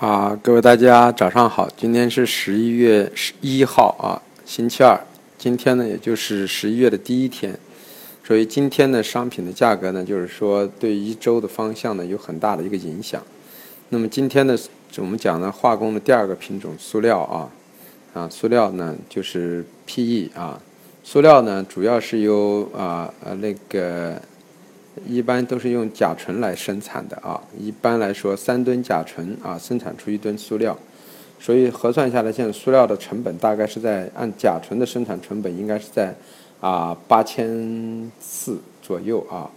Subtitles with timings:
[0.00, 4.98] 啊，各位大家早上好，今天是十一月十一号啊，星期二。
[5.36, 7.54] 今天呢，也就是十一月的第一天，
[8.24, 13.22] 所以今天的商品的价格呢，就是说对一周的方向呢有很大的一个影响。
[13.90, 14.56] 那么今天呢，
[14.96, 17.50] 我们讲呢化工的第二个品种塑料啊，
[18.14, 20.58] 啊，塑料呢就是 PE 啊，
[21.04, 24.18] 塑料呢主要是由啊呃那个。
[25.06, 27.40] 一般都是用甲醇来生产的啊。
[27.58, 30.76] 一般来说，三吨甲醇啊，生产出一吨塑料，
[31.38, 36.14] 所以核算下来，现在塑料的成本大概是在按甲醇的生产成本应该是在
[36.60, 39.50] 啊八千四左右啊。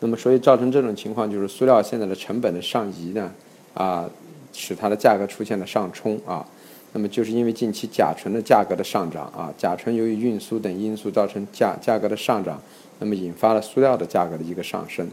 [0.00, 3.30] 那么，所以造成这种情况，就是塑料现在的成本的上移呢
[3.74, 4.08] 啊，
[4.52, 6.46] 使它的价格出现了上冲啊。
[6.96, 12.58] 那么，就是因为近期甲醇的价格的上涨啊，甲醇由于运输等因素造成价价格的上涨。
[13.00, 15.06] 那么引发了塑料的价格的一个上升，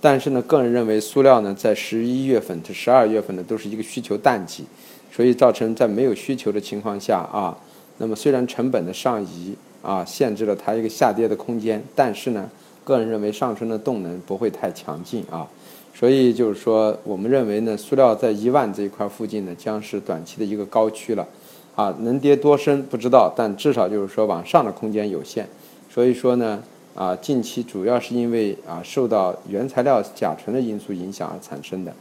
[0.00, 4.64] 但是呢，个人认为塑料呢，在十一月份至十二月份呢，都是一个需求淡季，
[5.12, 7.56] 所以造成在没有需求的情况下啊，
[7.98, 12.50] 那么虽然成本的上移啊，限制了它一个下跌的空间，但是呢，
[12.88, 15.46] 个人认为上升的动能不会太强劲啊，
[15.94, 21.28] 所以就是说，我们认为呢，塑料在一万这一块附近呢，将是短期的一个高区了，
[21.76, 25.46] 啊，能跌多深不知道，但至少就是说往上的空间有限，
[25.90, 26.62] 所以说呢。
[26.94, 31.94] 啊，近期主要是因为啊受到原材料甲醇的因素影响而产生的，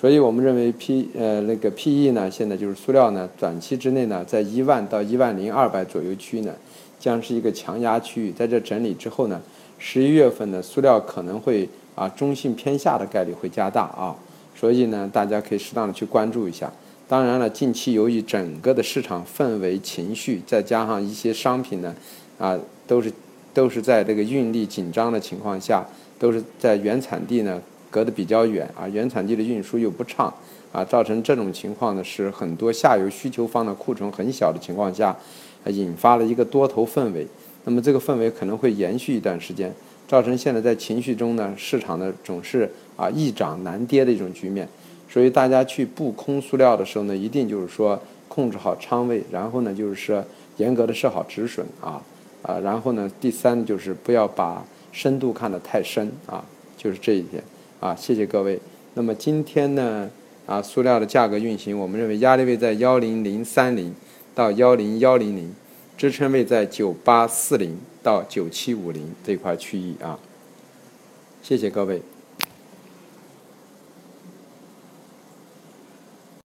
[0.00, 6.54] 所以我们认为 P 呃那个 PE 呢，现在就是塑料呢，短期之内呢，在一万到一万零二百左右区呢，
[6.98, 8.32] 将是一个强压区域。
[8.32, 9.38] 在这整理之后呢，
[9.78, 14.14] 十一月份呢，塑料可能会啊中性偏下的概率会加大啊，
[14.54, 16.70] 所以呢，大家可以适当的去关注一下。
[17.06, 21.94] 当然了，近期由于整个的市场氛围情绪，再加上一些商品呢，
[22.38, 23.12] 啊都是。
[23.54, 25.84] 都是在这个运力紧张的情况下，
[26.16, 30.32] 都是在原产地呢隔得比较远啊，原产地的运输又不畅
[30.70, 35.16] 啊，造成这种情况呢是很多下游需求方的库存很小的情况下，
[35.66, 37.26] 引发了一个多头氛围。
[37.68, 39.70] 那么这个氛围可能会延续一段时间，
[40.08, 44.66] 造成现在在情绪中呢，市场呢总是啊易涨难跌的一种局面。
[45.06, 50.24] 所以大家去布空塑料的时候呢，一定就是说控制好仓位，然后呢就是说
[50.56, 52.02] 严格的设好止损啊。
[52.40, 56.42] 啊，然后呢，第三就是不要把深度看得太深啊，
[56.78, 57.44] 就是这一点
[57.80, 58.58] 啊，谢谢各位。
[58.94, 60.08] 那么今天呢，
[60.46, 63.94] 啊，塑料的价格运行，我们认为压力位在幺零零三零
[64.34, 65.52] 到幺零幺零零，
[65.98, 70.16] 支撑位在九八四零到九七五零这块区域啊，
[71.42, 72.00] 谢谢各位。